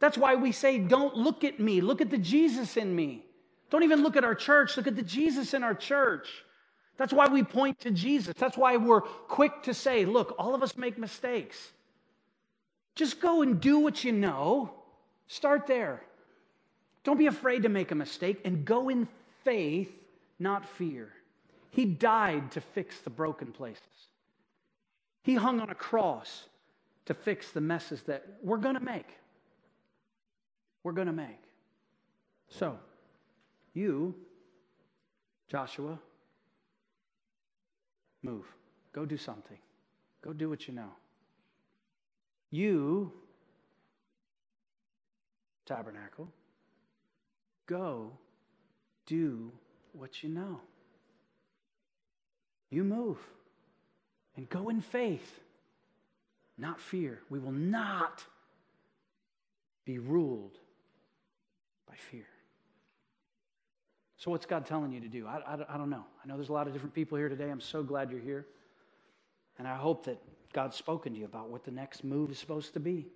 [0.00, 3.22] That's why we say, Don't look at me, look at the Jesus in me.
[3.68, 6.26] Don't even look at our church, look at the Jesus in our church.
[6.96, 8.34] That's why we point to Jesus.
[8.38, 11.72] That's why we're quick to say, Look, all of us make mistakes.
[12.94, 14.72] Just go and do what you know.
[15.26, 16.02] Start there.
[17.04, 19.06] Don't be afraid to make a mistake and go in
[19.44, 19.92] faith,
[20.38, 21.12] not fear.
[21.70, 23.82] He died to fix the broken places.
[25.22, 26.44] He hung on a cross
[27.06, 29.08] to fix the messes that we're going to make.
[30.82, 31.42] We're going to make.
[32.48, 32.78] So,
[33.74, 34.14] you,
[35.48, 35.98] Joshua,
[38.22, 38.46] move.
[38.92, 39.58] Go do something.
[40.22, 40.90] Go do what you know.
[42.50, 43.12] You,
[45.66, 46.28] tabernacle,
[47.66, 48.12] go
[49.06, 49.52] do
[49.92, 50.60] what you know.
[52.70, 53.18] You move
[54.36, 55.40] and go in faith,
[56.56, 57.20] not fear.
[57.30, 58.24] We will not
[59.84, 60.58] be ruled
[61.88, 62.26] by fear.
[64.18, 65.26] So, what's God telling you to do?
[65.26, 66.04] I, I, I, don't know.
[66.22, 67.48] I know there's a lot of different people here today.
[67.48, 68.46] I'm so glad you're here.
[69.58, 70.18] And I hope that
[70.52, 73.06] God's spoken to you about what the next move is supposed to be.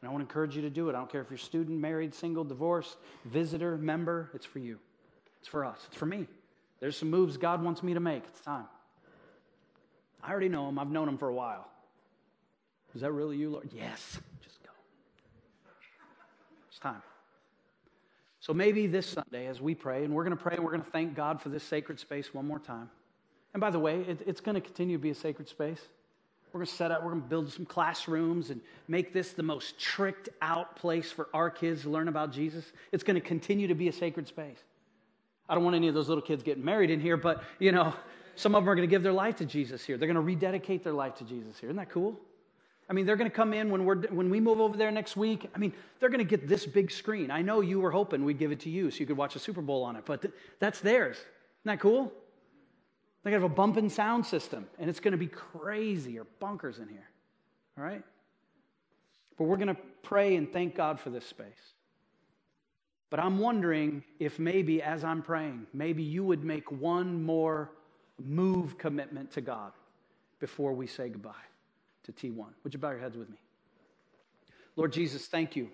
[0.00, 0.94] And I want to encourage you to do it.
[0.94, 4.78] I don't care if you're student, married, single, divorced, visitor, member, it's for you.
[5.40, 5.80] It's for us.
[5.88, 6.26] It's for me.
[6.80, 8.22] There's some moves God wants me to make.
[8.28, 8.66] It's time.
[10.22, 10.78] I already know him.
[10.78, 11.68] I've known him for a while.
[12.94, 13.68] Is that really you, Lord?
[13.72, 14.18] Yes.
[14.42, 14.70] Just go.
[16.68, 17.02] It's time.
[18.40, 20.84] So maybe this Sunday, as we pray, and we're going to pray and we're going
[20.84, 22.88] to thank God for this sacred space one more time.
[23.54, 25.80] And by the way, it, it's going to continue to be a sacred space.
[26.52, 29.42] We're going to set up, we're going to build some classrooms and make this the
[29.42, 32.64] most tricked out place for our kids to learn about Jesus.
[32.92, 34.58] It's going to continue to be a sacred space.
[35.48, 37.94] I don't want any of those little kids getting married in here, but you know,
[38.36, 39.96] some of them are going to give their life to Jesus here.
[39.96, 41.70] They're going to rededicate their life to Jesus here.
[41.70, 42.20] Isn't that cool?
[42.88, 45.16] I mean, they're going to come in when, we're, when we move over there next
[45.16, 45.50] week.
[45.54, 47.30] I mean, they're going to get this big screen.
[47.30, 49.40] I know you were hoping we'd give it to you so you could watch a
[49.40, 51.16] Super Bowl on it, but th- that's theirs.
[51.16, 51.26] Isn't
[51.64, 52.12] that cool?
[53.22, 56.26] They're going to have a bumping sound system, and it's going to be crazy or
[56.38, 57.08] bunkers in here.
[57.76, 58.04] All right?
[59.36, 61.74] But we're going to pray and thank God for this space.
[63.10, 67.70] But I'm wondering if maybe as I'm praying, maybe you would make one more
[68.24, 69.72] move commitment to God
[70.40, 71.32] before we say goodbye
[72.04, 72.46] to T1.
[72.64, 73.36] Would you bow your heads with me?
[74.76, 75.70] Lord Jesus, thank you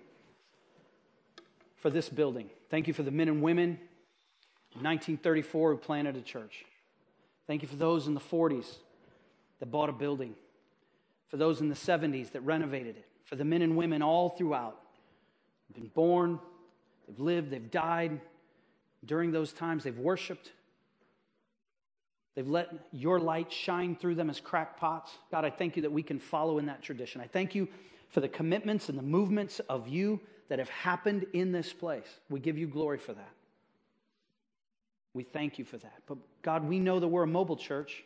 [1.75, 2.49] for this building.
[2.69, 3.69] Thank you for the men and women
[4.75, 6.65] in 1934 who planted a church.
[7.45, 8.77] Thank you for those in the 40s
[9.59, 10.35] that bought a building,
[11.27, 14.79] for those in the 70s that renovated it, for the men and women all throughout.
[15.69, 16.39] They've been born,
[17.07, 18.19] they've lived, they've died.
[19.05, 20.51] During those times, they've worshiped.
[22.35, 25.11] They've let your light shine through them as crackpots.
[25.31, 27.21] God, I thank you that we can follow in that tradition.
[27.21, 27.67] I thank you
[28.09, 30.19] for the commitments and the movements of you
[30.49, 32.07] that have happened in this place.
[32.29, 33.31] We give you glory for that.
[35.13, 36.01] We thank you for that.
[36.07, 38.03] But God, we know that we're a mobile church,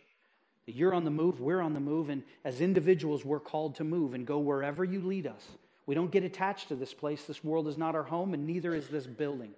[0.65, 3.85] that you're on the move, we're on the move, and as individuals, we're called to
[3.85, 5.41] move and go wherever you lead us.
[5.85, 7.23] We don't get attached to this place.
[7.23, 9.51] This world is not our home, and neither is this building.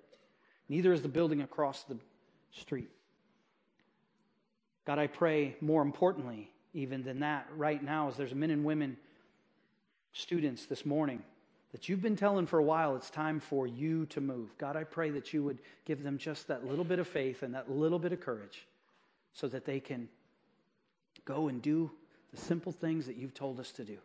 [0.67, 1.97] Neither is the building across the
[2.51, 2.89] street.
[4.89, 8.97] God, I pray more importantly, even than that, right now, as there's men and women,
[10.13, 11.21] students this morning
[11.71, 14.57] that you've been telling for a while it's time for you to move.
[14.57, 17.53] God, I pray that you would give them just that little bit of faith and
[17.53, 18.65] that little bit of courage
[19.33, 20.09] so that they can
[21.23, 21.91] go and do
[22.31, 23.99] the simple things that you've told us to do,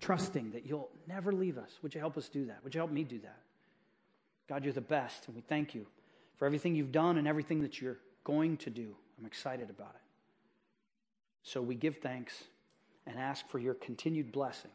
[0.00, 1.78] trusting that you'll never leave us.
[1.82, 2.64] Would you help us do that?
[2.64, 3.40] Would you help me do that?
[4.48, 5.84] God, you're the best, and we thank you
[6.38, 8.96] for everything you've done and everything that you're going to do.
[9.18, 10.11] I'm excited about it.
[11.42, 12.44] So we give thanks
[13.06, 14.70] and ask for your continued blessing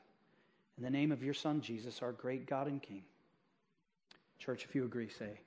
[0.78, 3.03] in the name of your Son, Jesus, our great God and King.
[4.38, 5.39] Church, if you agree, say.